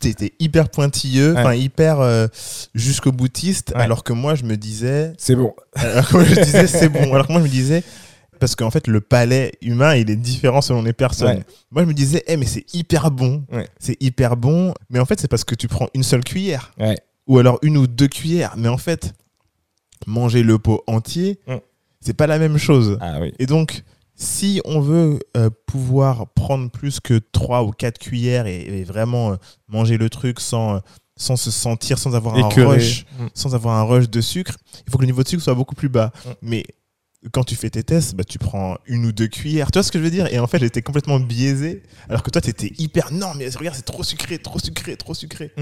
[0.00, 1.40] t'étais hyper pointilleux, Ouais.
[1.40, 2.28] enfin hyper euh,
[2.74, 3.82] jusqu'au boutiste, Ouais.
[3.82, 5.54] alors que moi, je me disais, c'est bon.
[5.74, 7.12] alors que moi, je disais c'est bon.
[7.12, 7.82] Alors que moi, je me disais,
[8.38, 11.38] parce qu'en fait, le palais humain, il est différent selon les personnes.
[11.38, 11.44] Ouais.
[11.70, 13.68] Moi, je me disais, eh, mais c'est hyper bon, Ouais.
[13.78, 14.74] c'est hyper bon.
[14.90, 16.96] Mais en fait, c'est parce que tu prends une seule cuillère, Ouais.
[17.26, 18.54] ou alors une ou deux cuillères.
[18.56, 19.12] Mais en fait,
[20.06, 21.38] manger le pot entier,
[22.00, 22.98] c'est pas la même chose.
[23.00, 23.32] Ah oui.
[23.38, 23.82] Et donc,
[24.14, 29.32] si on veut euh, pouvoir prendre plus que 3 ou 4 cuillères et, et vraiment
[29.32, 29.36] euh,
[29.68, 30.78] manger le truc sans, euh,
[31.16, 33.26] sans se sentir, sans avoir un rush, Mm.
[33.34, 35.74] sans avoir un rush de sucre, il faut que le niveau de sucre soit beaucoup
[35.74, 36.12] plus bas.
[36.24, 36.30] Mm.
[36.42, 36.64] Mais
[37.32, 39.70] quand tu fais tes tests, bah, tu prends une ou deux cuillères.
[39.70, 40.26] Tu vois ce que je veux dire?
[40.32, 41.82] Et en fait, j'étais complètement biaisé.
[42.08, 43.12] Alors que toi, tu étais hyper.
[43.12, 45.52] Non, mais regarde, c'est trop sucré, trop sucré, trop sucré.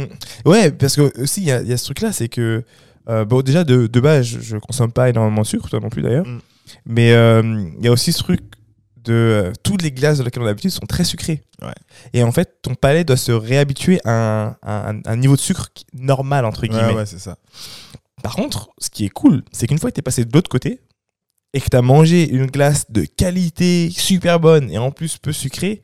[0.44, 2.64] Ouais, parce que aussi il y, a- y a ce truc-là, c'est que
[3.09, 5.90] euh, bon déjà de, de base je, je consomme pas énormément de sucre, toi non
[5.90, 6.38] plus d'ailleurs, Mm.
[6.87, 8.40] mais euh, il y a aussi ce truc
[9.05, 11.42] de euh, toutes les glaces de laquelle on a l'habitude sont très sucrées.
[11.61, 11.74] Ouais.
[12.14, 15.40] Et en fait ton palais doit se réhabituer à un, à un- un niveau de
[15.40, 16.88] sucre normal entre guillemets.
[16.88, 17.37] Ouais, ouais, c'est ça.
[18.22, 20.48] Par contre, ce qui est cool, c'est qu'une fois que tu es passé de l'autre
[20.48, 20.81] côté
[21.54, 25.32] et que tu as mangé une glace de qualité super bonne et en plus peu
[25.32, 25.82] sucrée,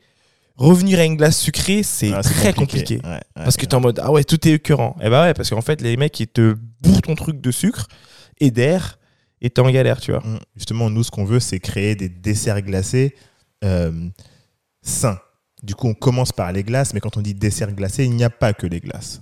[0.57, 2.99] revenir à une glace sucrée, c'est très compliqué.
[3.03, 4.97] Ouais, ouais, Parce que tu es en mode, ah ouais, tout est écœurant.
[5.01, 7.87] Et bah ouais, parce qu'en fait, les mecs, ils te bourrent ton truc de sucre
[8.39, 8.99] et d'air
[9.39, 10.19] et t'es en galère, tu vois.
[10.19, 10.39] Mm.
[10.57, 13.15] Justement, nous, ce qu'on veut, c'est créer des desserts glacés
[13.63, 14.09] euh,
[14.81, 15.19] sains.
[15.63, 18.23] Du coup, on commence par les glaces, mais quand on dit dessert glacé, il n'y
[18.23, 19.21] a pas que les glaces.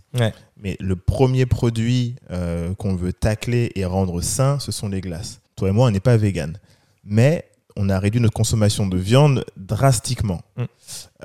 [0.58, 5.42] Mais le premier produit euh, qu'on veut tacler et rendre sain, ce sont les glaces.
[5.60, 6.58] Toi et moi, on n'est pas vegan.
[7.04, 7.46] Mais
[7.76, 10.42] on a réduit notre consommation de viande drastiquement.
[10.58, 10.64] Mm.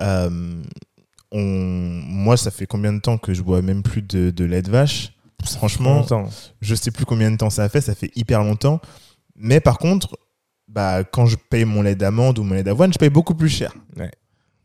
[0.03, 0.62] Euh,
[1.33, 1.40] on...
[1.40, 4.70] Moi, ça fait combien de temps que je bois même plus de, de lait de
[4.70, 5.12] vache?
[5.44, 6.29] Franchement, Longtemps.
[6.62, 8.81] je sais plus combien de temps ça fait, ça fait hyper longtemps.
[9.37, 10.16] Mais par contre,
[10.68, 13.49] bah, quand je paye mon lait d'amande ou mon lait d'avoine, je paye beaucoup plus
[13.51, 13.75] cher.
[13.97, 14.11] Ouais.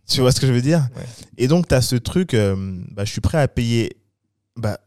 [0.08, 0.88] Tu vois ce que je veux dire?
[0.96, 1.04] Ouais.
[1.38, 2.56] Et donc, tu as ce truc, euh,
[2.92, 3.98] bah, je suis prêt à payer
[4.56, 4.80] bah,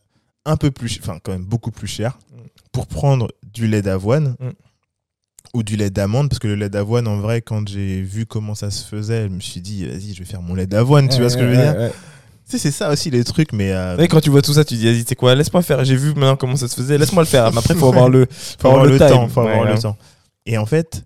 [0.46, 2.36] un peu plus, enfin quand même beaucoup plus cher Mm.
[2.72, 4.50] pour prendre du lait d'avoine Mm.
[5.54, 6.28] Ou du lait d'amande.
[6.28, 9.28] Parce que le lait d'avoine, en vrai, quand j'ai vu comment ça se faisait, je
[9.28, 11.08] me suis dit, vas-y, je vais faire mon lait d'avoine.
[11.08, 11.90] Tu vois ce que je veux dire
[12.48, 13.72] Tu sais, c'est ça aussi les trucs, mais.
[13.72, 15.84] euh, Et quand tu vois tout ça, tu dis, vas-y, c'est quoi, laisse-moi faire.
[15.84, 17.50] J'ai vu maintenant comment ça se faisait, laisse-moi le faire.
[17.52, 18.26] Mais après, il faut avoir le,
[18.58, 19.28] faut avoir le, temps.
[19.28, 19.96] Faut avoir le temps.
[20.46, 21.04] Et en fait,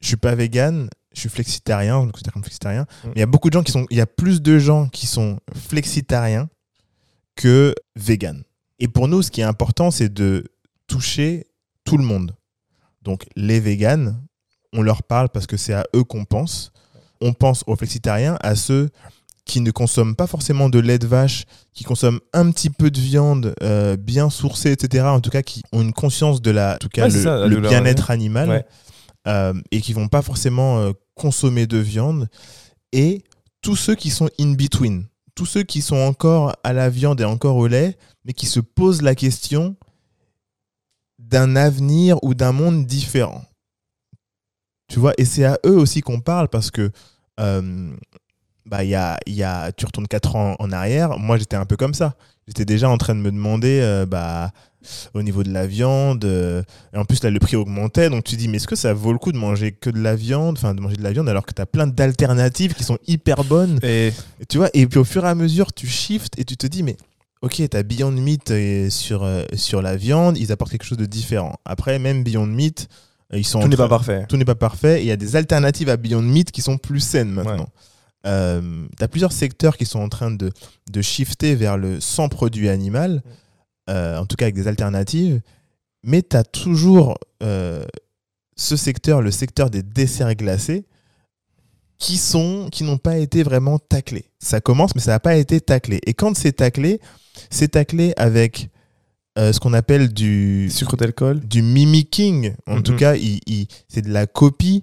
[0.00, 2.82] je suis pas vegan, je suis flexitarien, je me considère comme flexitarien.
[2.82, 3.06] Mm.
[3.06, 3.86] Mais il y a beaucoup de gens qui sont.
[3.90, 6.48] Il y a plus de gens qui sont flexitariens
[7.36, 8.42] que vegan.
[8.80, 10.44] Et pour nous, ce qui est important, c'est de
[10.86, 11.46] toucher
[11.84, 12.34] tout le monde.
[13.08, 14.20] Donc, les véganes,
[14.74, 16.72] on leur parle parce que c'est à eux qu'on pense.
[17.22, 18.90] On pense aux flexitariens, à ceux
[19.46, 23.00] qui ne consomment pas forcément de lait de vache, qui consomment un petit peu de
[23.00, 25.04] viande euh, bien sourcée, etc.
[25.06, 27.48] En tout cas, qui ont une conscience de la, en tout cas, Ouais, le, ça,
[27.70, 28.64] bien-être animal Ouais.
[29.26, 32.28] euh, et qui vont pas forcément euh, consommer de viande.
[32.92, 33.24] Et
[33.62, 37.24] tous ceux qui sont in between, tous ceux qui sont encore à la viande et
[37.24, 39.76] encore au lait, mais qui se posent la question
[41.28, 43.44] d'un avenir ou d'un monde différent.
[44.88, 46.90] Tu vois, et c'est à eux aussi qu'on parle parce que
[47.40, 47.90] euh,
[48.64, 51.66] bah, il y a, y a, tu retournes 4 ans en arrière, moi j'étais un
[51.66, 52.14] peu comme ça.
[52.46, 54.52] J'étais déjà en train de me demander, euh, bah,
[55.12, 56.62] au niveau de la viande, euh,
[56.94, 59.12] et en plus là le prix augmentait, donc tu dis, mais est-ce que ça vaut
[59.12, 61.44] le coup de manger que de la viande, enfin de manger de la viande alors
[61.44, 63.78] que tu as plein d'alternatives qui sont hyper bonnes?
[63.82, 66.56] Et et tu vois, et puis au fur et à mesure, tu shifts et tu
[66.56, 66.96] te dis, mais
[67.42, 68.52] ok, t'as Beyond Meat
[68.90, 71.56] sur, euh, sur la viande, ils apportent quelque chose de différent.
[71.64, 72.88] Après, même Beyond Meat,
[73.32, 74.26] euh, ils sont tout n'est pas parfait.
[74.28, 75.02] tout n'est pas parfait.
[75.02, 77.68] Il y a des alternatives à Beyond Meat qui sont plus saines maintenant.
[78.26, 80.50] Euh, t'as plusieurs secteurs qui sont en train de,
[80.90, 83.22] de shifter vers le sans produit animal,
[83.88, 85.40] euh, en tout cas avec des alternatives,
[86.02, 90.84] mais tu as toujours ce secteur, le secteur des desserts glacés,
[91.98, 94.26] qui sont qui n'ont pas été vraiment taclés.
[94.40, 96.00] Ça commence, mais ça n'a pas été taclé.
[96.06, 97.00] Et quand c'est taclé,
[97.50, 98.70] c'est taclé avec
[99.38, 101.38] euh, ce qu'on appelle du Sucre d'alcool.
[101.40, 102.54] du mimicking.
[102.66, 102.82] En Mhm.
[102.82, 104.82] tout cas, il- il- c'est de la copie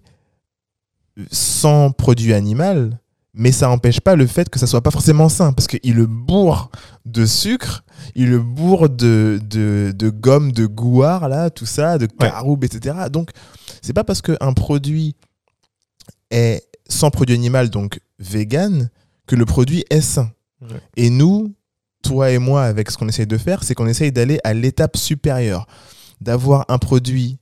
[1.31, 2.99] sans produit animal,
[3.33, 6.05] mais ça n'empêche pas le fait que ça soit pas forcément sain, parce qu'il le
[6.05, 6.69] bourre
[7.05, 7.83] de sucre,
[8.15, 12.95] il le bourre de, de, de gomme de gouard, là, tout ça, de caroube, etc.
[13.11, 13.31] Donc,
[13.81, 15.15] c'est pas parce qu'un produit
[16.31, 18.89] est sans produit animal, donc vegan,
[19.27, 20.31] que le produit est sain.
[20.61, 20.79] Ouais.
[20.95, 21.53] Et nous,
[22.05, 24.97] toi et moi, avec ce qu'on essaye de faire, c'est qu'on essaye d'aller à l'étape
[24.97, 25.67] supérieure,
[26.21, 27.37] d'avoir un produit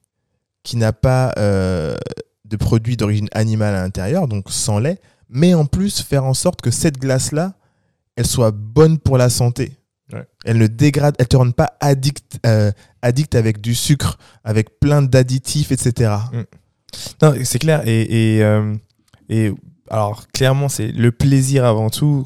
[0.64, 1.96] qui n'a pas euh,
[2.46, 5.00] de produit d'origine animale à l'intérieur, donc sans lait,
[5.30, 7.54] mais en plus faire en sorte que cette glace-là,
[8.16, 9.74] elle soit bonne pour la santé.
[10.12, 10.26] Ouais.
[10.46, 12.72] Elle ne dégrade, elle te rend pas addict, euh,
[13.02, 16.14] addict avec du sucre, avec plein d'additifs, etc.
[17.22, 17.82] Non, c'est clair.
[17.88, 18.76] Et, et, euh,
[19.30, 19.52] et
[19.90, 22.26] alors, clairement, c'est le plaisir avant tout.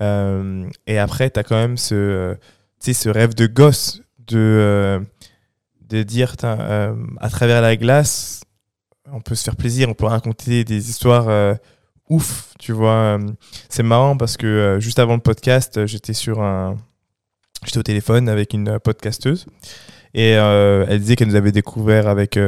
[0.00, 2.34] Euh, et après, tu as quand même ce, euh,
[2.80, 5.00] ce rêve de gosse de, euh,
[5.88, 8.42] de dire, euh, à travers la glace,
[9.12, 11.56] on peut se faire plaisir, on peut raconter des histoires
[12.08, 13.18] ouf, tu vois.
[13.68, 16.76] C'est marrant parce que juste avant le podcast, j'étais sur un...
[17.64, 19.46] J'étais au téléphone avec une podcasteuse
[20.14, 22.38] et elle disait qu'elle nous avait découvert avec...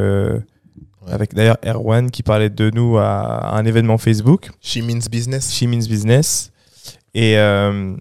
[1.07, 5.53] avec d'ailleurs Erwan qui parlait de nous à, à un événement Facebook, She means business.
[5.53, 6.51] She Means Business.
[7.15, 7.97] Et, euh,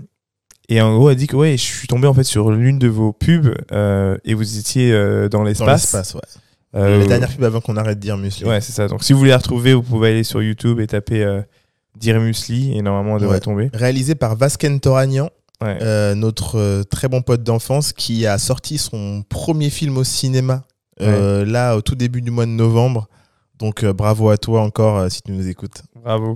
[0.70, 2.88] et en gros, elle dit que ouais, je suis tombé en fait sur l'une de
[2.88, 5.82] vos pubs euh, et vous étiez euh, dans Dans l'espace.
[5.94, 6.22] l'espace, ouais.
[6.76, 8.46] Euh, La dernière pub avant qu'on arrête de dire muesli.
[8.46, 8.88] Ouais, c'est ça.
[8.88, 11.42] Donc si vous voulez la retrouver, vous pouvez aller sur YouTube et taper euh,
[11.96, 13.40] Dire Musli et normalement elle devrait Ouais.
[13.40, 13.70] tomber.
[13.74, 14.80] Réalisé par Vasken
[15.62, 15.78] Ouais.
[15.82, 20.64] euh, notre euh, très bon pote d'enfance qui a sorti son premier film au cinéma
[21.02, 23.08] euh, là au tout début du mois de novembre.
[23.60, 25.84] Donc euh, bravo à toi encore euh, si tu nous écoutes.
[26.04, 26.36] Bravo.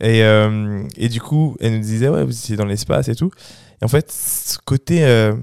[0.00, 3.30] Et, euh, et du coup, elle nous disait, ouais, vous étiez dans l'espace et tout.
[3.80, 5.34] Et en fait, ce côté euh,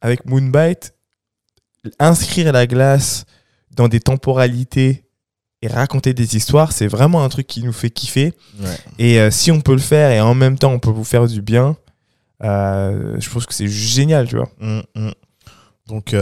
[0.00, 0.94] avec Moonbite,
[1.98, 3.24] inscrire la glace
[3.74, 5.04] dans des temporalités
[5.62, 8.32] et raconter des histoires, c'est vraiment un truc qui nous fait kiffer.
[8.98, 11.26] Et euh, si on peut le faire et en même temps on peut vous faire
[11.26, 11.76] du bien,
[12.40, 14.48] je pense que c'est génial, tu vois.
[14.60, 15.10] Mm, mm.
[15.86, 16.14] Donc,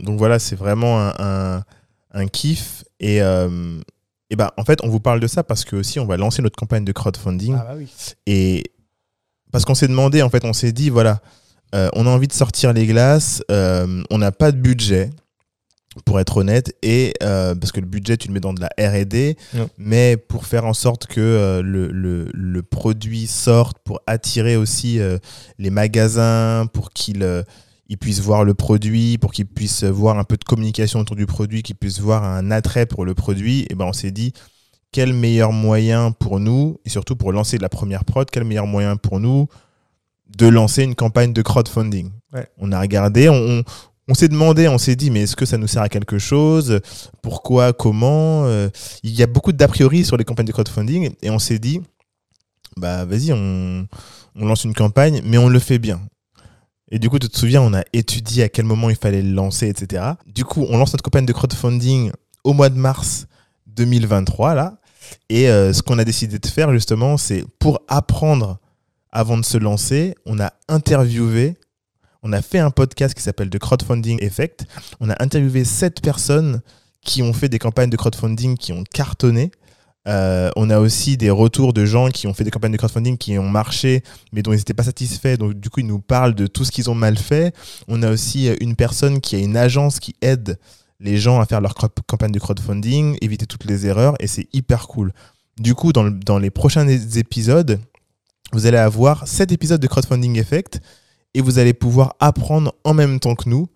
[0.00, 1.64] donc voilà, c'est vraiment un, un,
[2.12, 2.84] un kiff.
[2.98, 3.20] Et,
[4.32, 6.40] et bah, en fait, on vous parle de ça parce que aussi on va lancer
[6.42, 7.52] notre campagne de crowdfunding.
[7.54, 7.88] bah oui.
[8.26, 8.64] Et
[9.52, 11.20] parce qu'on s'est demandé, en fait, on s'est dit, voilà,
[11.74, 15.10] euh, on a envie de sortir les glaces, euh, on n'a pas de budget,
[16.06, 18.70] pour être honnête, et euh, parce que le budget, tu le mets dans de la
[18.78, 19.66] RD, Ouais.
[19.76, 24.98] mais pour faire en sorte que euh, le, le, le produit sorte, pour attirer aussi
[25.00, 25.18] euh,
[25.58, 27.22] les magasins, pour qu'ils
[27.92, 31.26] ils puissent voir le produit, pour qu'ils puissent voir un peu de communication autour du
[31.26, 34.32] produit, qu'ils puissent voir un attrait pour le produit, et ben on s'est dit,
[34.92, 38.96] quel meilleur moyen pour nous, et surtout pour lancer la première prod, quel meilleur moyen
[38.96, 39.46] pour nous
[40.38, 42.10] de lancer une campagne de crowdfunding.
[42.32, 42.46] Ouais.
[42.56, 43.62] On a regardé, on, on,
[44.08, 46.80] on s'est demandé, on s'est dit, mais est-ce que ça nous sert à quelque chose?
[47.20, 47.74] Pourquoi?
[47.74, 48.46] Comment?
[48.46, 48.70] Euh,
[49.02, 51.82] Il y a beaucoup d'a priori sur les campagnes de crowdfunding, et on s'est dit,
[52.78, 53.86] bah vas-y, on,
[54.34, 56.00] on lance une campagne, mais on le fait bien.
[56.92, 59.32] Et du coup, tu te souviens, on a étudié à quel moment il fallait le
[59.32, 60.12] lancer, etc.
[60.26, 62.12] Du coup, on lance notre campagne de crowdfunding
[62.44, 63.26] au mois de mars
[63.66, 64.78] 2023, là.
[65.30, 68.58] Et euh, ce qu'on a décidé de faire, justement, c'est pour apprendre
[69.10, 71.56] avant de se lancer, on a interviewé,
[72.22, 74.66] on a fait un podcast qui s'appelle The Crowdfunding Effect.
[75.00, 76.60] On a interviewé sept personnes
[77.00, 79.50] qui ont fait des campagnes de crowdfunding qui ont cartonné.
[80.08, 83.16] Euh, on a aussi des retours de gens qui ont fait des campagnes de crowdfunding
[83.16, 85.36] qui ont marché, mais dont ils n'étaient pas satisfaits.
[85.36, 87.54] Donc, du coup, ils nous parlent de tout ce qu'ils ont mal fait.
[87.88, 90.58] On a aussi euh, une personne qui a une agence qui aide
[91.00, 94.86] les gens à faire leur campagne de crowdfunding, éviter toutes les erreurs, et c'est hyper
[94.86, 95.12] cool.
[95.58, 97.80] Du coup, dans les prochains épisodes,
[98.52, 100.80] vous allez avoir 7 épisodes de Crowdfunding Effect
[101.34, 103.68] et vous allez pouvoir apprendre en même temps que nous.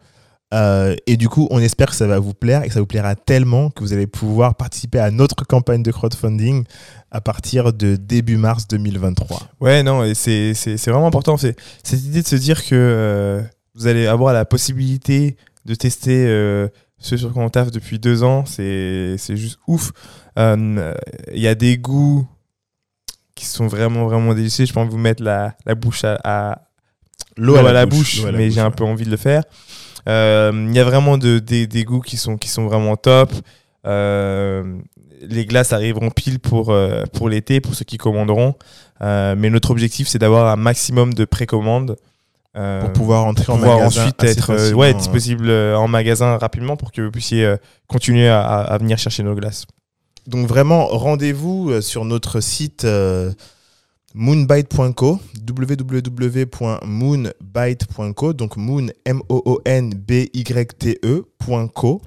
[0.55, 2.87] Euh, et du coup, on espère que ça va vous plaire et que ça vous
[2.87, 6.65] plaira tellement que vous allez pouvoir participer à notre campagne de crowdfunding
[7.11, 9.41] à partir de début mars 2023.
[9.61, 11.37] Ouais, non, et c'est c'est- c'est vraiment important.
[11.37, 13.43] C'est cette idée de se dire que euh,
[13.75, 18.23] vous allez avoir la possibilité de tester euh, ce sur quoi on taffe depuis deux
[18.23, 18.45] ans.
[18.47, 19.91] C'est c'est juste ouf.
[20.37, 20.95] Il
[21.35, 22.27] y a des goûts
[23.35, 24.65] qui sont vraiment, vraiment délicieux.
[24.65, 26.63] Je pense vous mettre la, la bouche à, à-
[27.37, 29.43] l'eau à, la bouche, l'eau à la mais j'ai un peu envie de le faire.
[30.09, 33.33] Euh, Il y a vraiment de, des, des goûts qui sont, qui sont vraiment top.
[33.87, 34.79] Euh,
[35.23, 38.55] les glaces arriveront pile pour, euh, pour l'été, pour ceux qui commanderont.
[39.03, 41.97] Euh, mais notre objectif, c'est d'avoir un maximum de précommandes.
[42.57, 44.99] euh, Pour pouvoir entrer en pouvoir magasin ensuite être euh, facilement, ouais, hein.
[44.99, 49.35] disponible euh, en magasin rapidement pour que vous puissiez euh, continuer à, venir chercher nos
[49.35, 49.67] glaces.
[50.27, 52.85] Donc vraiment, rendez-vous euh, sur notre site
[54.17, 62.03] moonbyte.co, www.moonbyte.co, donc moon, M-O-O-N-B-Y-T-E.co.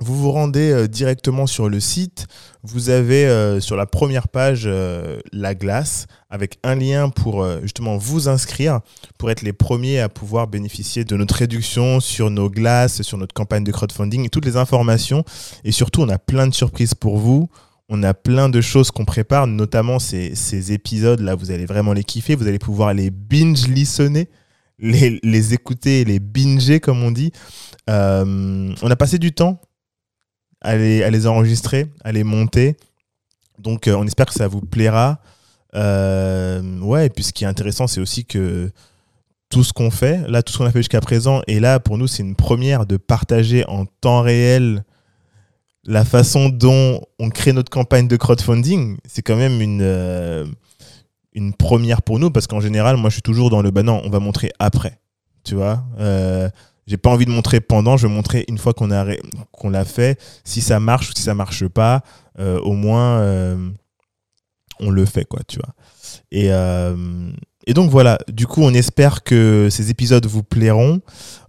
[0.00, 2.26] Vous vous rendez euh, directement sur le site.
[2.62, 7.98] Vous avez euh, sur la première page euh, la glace avec un lien pour justement
[7.98, 8.80] vous inscrire
[9.18, 13.34] pour être les premiers à pouvoir bénéficier de notre réduction sur nos glaces, sur notre
[13.34, 15.24] campagne de crowdfunding et toutes les informations.
[15.64, 17.50] Et surtout, on a plein de surprises pour vous.
[17.94, 22.34] On a plein de choses qu'on prépare, notamment ces, épisodes-là, vous allez vraiment les kiffer.
[22.34, 24.30] Vous allez pouvoir les binge-listener,
[24.78, 27.32] les, les écouter, les binger, comme on dit.
[27.90, 29.60] Euh, on a passé du temps
[30.62, 32.78] à les, à les enregistrer, à les monter.
[33.58, 35.20] Donc, euh, on espère que ça vous plaira.
[35.74, 38.70] Euh, ouais, et puis ce qui est intéressant, c'est aussi que
[39.50, 41.98] tout ce qu'on fait, là, tout ce qu'on a fait jusqu'à présent, et là, pour
[41.98, 44.82] nous, c'est une première de partager en temps réel
[45.84, 48.98] la façon dont on crée notre campagne de crowdfunding.
[49.06, 50.46] C'est quand même une, euh,
[51.32, 54.00] une première pour nous, parce qu'en général, moi, je suis toujours dans le bah non,
[54.04, 54.98] on va montrer après.
[55.44, 56.48] Tu vois euh,
[56.86, 58.88] J'ai pas envie de montrer pendant, je vais montrer une fois qu'on
[59.50, 60.20] qu'on l'a fait.
[60.44, 62.02] Si ça marche ou si ça marche pas,
[62.38, 63.20] euh, au moins,
[64.80, 65.74] on le fait, quoi, tu vois.
[66.30, 66.50] Et,
[67.66, 71.00] et donc voilà, du coup, on espère que ces épisodes vous plairont.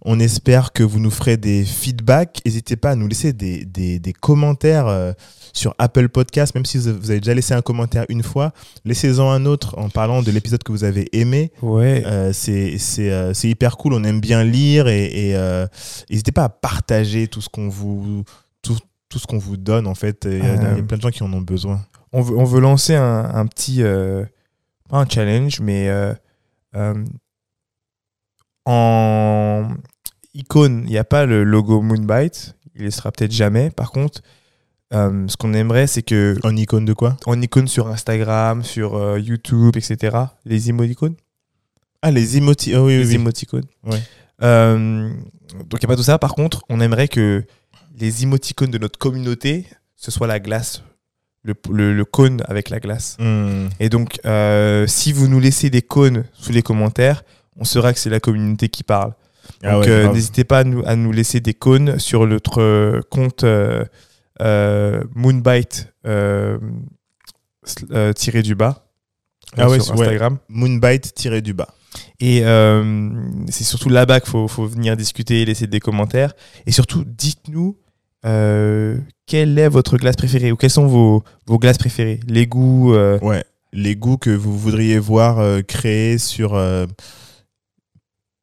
[0.06, 2.39] On espère que vous nous ferez des feedbacks.
[2.45, 5.13] N'hésitez pas à nous laisser des, des, des commentaires euh,
[5.54, 8.52] sur Apple Podcast, même si vous avez déjà laissé un commentaire une fois.
[8.86, 11.52] Laissez-en un autre en parlant de l'épisode que vous avez aimé.
[11.62, 12.04] Ouais.
[12.06, 15.65] Euh, c'est euh, hyper cool, on aime bien lire et, et, euh,
[16.10, 18.23] n'hésitez pas à partager tout ce qu'on vous
[18.62, 18.78] tout,
[19.10, 20.28] tout ce qu'on vous donne en fait.
[20.30, 20.82] Il y, a- Euh.
[20.82, 21.82] plein de gens qui en ont besoin.
[22.12, 23.82] on veut, on veut lancer un, un petit,
[24.89, 26.13] pas un challenge, mais euh,
[26.75, 27.03] euh,
[28.65, 29.69] en
[30.33, 33.69] icône, il n'y a pas le logo Moonbite, il ne sera peut-être jamais.
[33.69, 34.21] Par contre,
[34.93, 37.17] euh, ce qu'on aimerait, c'est que En icône de quoi?
[37.25, 41.15] en icône sur Instagram, sur YouTube, etc., les emoticônes,
[42.01, 43.15] Ah les emoti ah oui, oui, les oui.
[43.15, 43.65] émoticônes.
[43.83, 44.01] Ouais.
[44.39, 46.17] Donc il n'y a pas tout ça.
[46.19, 47.45] Par contre, on aimerait que
[47.95, 50.83] les émoticônes de notre communauté, ce soit la glace,
[51.43, 53.17] le, le- le cône avec la glace.
[53.19, 53.67] Hmm.
[53.79, 57.23] Et donc, euh, si vous nous laissez des cônes sous les commentaires,
[57.58, 59.13] on saura que c'est la communauté qui parle.
[59.62, 62.62] Ah Donc, ouais, euh, n'hésitez pas à nous, à nous laisser des cônes sur notre
[62.62, 63.84] euh, compte euh,
[65.13, 65.89] Moonbite
[68.15, 68.86] tiré du bas
[69.58, 70.01] Ah ouais, sur ouais.
[70.06, 70.38] Instagram.
[70.49, 71.73] Moonbite tiré du bas.
[72.19, 72.39] Et
[73.49, 76.34] c'est surtout là-bas qu'il faut, faut venir discuter, laisser des commentaires.
[76.65, 77.77] Et surtout, dites-nous
[78.25, 82.19] euh, quelle est votre glace préférée ou quelles sont vos, vos glaces préférées?
[82.27, 82.93] Les goûts.
[82.93, 83.43] euh, Ouais.
[83.73, 86.59] Les goûts que vous voudriez voir euh, créés sur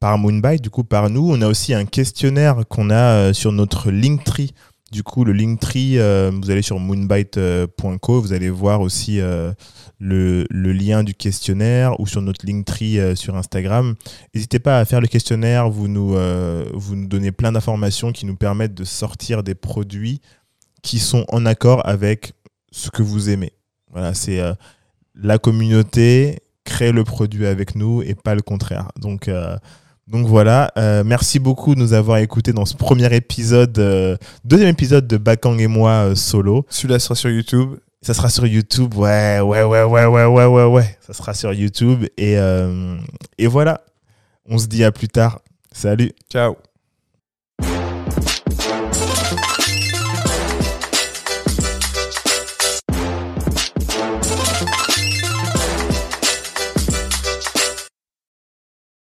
[0.01, 1.31] par Moonbite, du coup par nous.
[1.31, 4.53] On a aussi un questionnaire qu'on a sur notre Linktree.
[4.91, 9.53] Du coup, le Linktree, euh, vous allez sur moonbite.co, vous allez voir aussi euh,
[10.01, 13.95] le, lien du questionnaire ou sur notre Linktree euh, sur Instagram.
[14.35, 18.27] N'hésitez pas à faire le questionnaire, vous nous, euh, vous nous donnez plein d'informations qui
[18.27, 20.21] nous permettent de sortir des produits
[20.83, 22.33] qui sont en accord avec
[22.73, 23.53] ce que vous aimez.
[23.93, 24.41] Voilà, c'est
[25.15, 28.91] la communauté crée le produit avec nous et pas le contraire.
[28.97, 29.29] Donc,
[30.11, 34.69] donc voilà, Euh, merci beaucoup de nous avoir écoutés dans ce premier épisode, euh, deuxième
[34.71, 36.67] épisode de Bakang et moi euh, solo.
[36.69, 37.77] Celui-là sera sur YouTube.
[38.03, 40.99] Ça sera sur YouTube, ouais, ouais, ouais, ouais, ouais, ouais, ouais, ouais.
[41.07, 42.97] Ça sera sur YouTube et, euh,
[43.39, 43.83] et voilà.
[44.49, 45.41] On se dit à plus tard.
[45.73, 46.13] Salut.
[46.31, 46.57] Ciao.